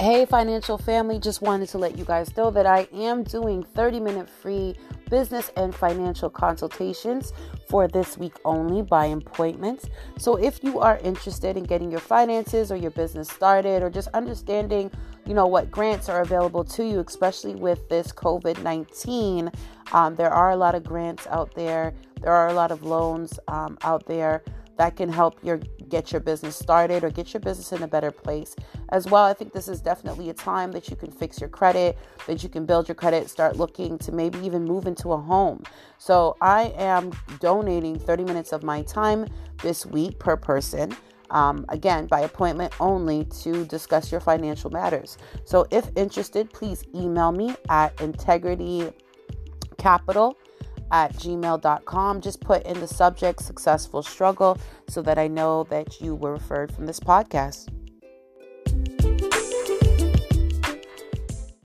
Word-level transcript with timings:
Hey, 0.00 0.26
financial 0.26 0.78
family, 0.78 1.18
just 1.18 1.42
wanted 1.42 1.70
to 1.70 1.78
let 1.78 1.98
you 1.98 2.04
guys 2.04 2.36
know 2.36 2.52
that 2.52 2.66
I 2.66 2.86
am 2.92 3.24
doing 3.24 3.64
30 3.64 3.98
minute 3.98 4.30
free 4.30 4.76
business 5.10 5.50
and 5.56 5.74
financial 5.74 6.30
consultations 6.30 7.32
for 7.68 7.88
this 7.88 8.16
week 8.16 8.34
only 8.44 8.82
by 8.82 9.06
appointment. 9.06 9.90
So, 10.16 10.36
if 10.36 10.62
you 10.62 10.78
are 10.78 10.98
interested 10.98 11.56
in 11.56 11.64
getting 11.64 11.90
your 11.90 11.98
finances 11.98 12.70
or 12.70 12.76
your 12.76 12.92
business 12.92 13.28
started 13.28 13.82
or 13.82 13.90
just 13.90 14.06
understanding, 14.14 14.88
you 15.26 15.34
know, 15.34 15.48
what 15.48 15.68
grants 15.68 16.08
are 16.08 16.20
available 16.20 16.62
to 16.62 16.84
you, 16.84 17.00
especially 17.00 17.56
with 17.56 17.88
this 17.88 18.12
COVID 18.12 18.62
19, 18.62 19.50
um, 19.90 20.14
there 20.14 20.30
are 20.30 20.52
a 20.52 20.56
lot 20.56 20.76
of 20.76 20.84
grants 20.84 21.26
out 21.26 21.52
there, 21.56 21.92
there 22.20 22.30
are 22.30 22.46
a 22.46 22.54
lot 22.54 22.70
of 22.70 22.84
loans 22.84 23.40
um, 23.48 23.76
out 23.82 24.06
there 24.06 24.44
that 24.78 24.96
can 24.96 25.08
help 25.08 25.44
your 25.44 25.58
get 25.88 26.12
your 26.12 26.20
business 26.20 26.56
started 26.56 27.04
or 27.04 27.10
get 27.10 27.34
your 27.34 27.40
business 27.40 27.72
in 27.72 27.82
a 27.82 27.88
better 27.88 28.10
place. 28.10 28.56
As 28.90 29.06
well 29.06 29.24
i 29.24 29.34
think 29.34 29.52
this 29.52 29.68
is 29.68 29.80
definitely 29.82 30.30
a 30.30 30.34
time 30.34 30.72
that 30.72 30.88
you 30.88 30.96
can 30.96 31.10
fix 31.10 31.40
your 31.40 31.50
credit 31.50 31.98
that 32.26 32.42
you 32.42 32.48
can 32.48 32.64
build 32.64 32.88
your 32.88 32.94
credit 32.94 33.28
start 33.28 33.56
looking 33.56 33.98
to 33.98 34.12
maybe 34.12 34.38
even 34.38 34.64
move 34.64 34.86
into 34.86 35.12
a 35.12 35.16
home. 35.16 35.62
So 35.98 36.36
i 36.40 36.72
am 36.76 37.12
donating 37.40 37.98
30 37.98 38.24
minutes 38.24 38.52
of 38.52 38.62
my 38.62 38.82
time 38.82 39.26
this 39.62 39.84
week 39.84 40.18
per 40.18 40.36
person 40.36 40.96
um, 41.30 41.66
again 41.68 42.06
by 42.06 42.20
appointment 42.20 42.72
only 42.80 43.24
to 43.42 43.66
discuss 43.66 44.10
your 44.10 44.20
financial 44.20 44.70
matters. 44.70 45.18
So 45.44 45.66
if 45.70 45.90
interested 45.96 46.52
please 46.52 46.84
email 46.94 47.32
me 47.32 47.54
at 47.68 48.00
integrity 48.00 48.92
capital 49.76 50.38
at 50.90 51.14
gmail.com. 51.14 52.20
Just 52.20 52.40
put 52.40 52.64
in 52.64 52.80
the 52.80 52.88
subject 52.88 53.42
successful 53.42 54.02
struggle 54.02 54.58
so 54.88 55.02
that 55.02 55.18
I 55.18 55.28
know 55.28 55.64
that 55.70 56.00
you 56.00 56.14
were 56.14 56.32
referred 56.32 56.72
from 56.72 56.86
this 56.86 57.00
podcast. 57.00 57.68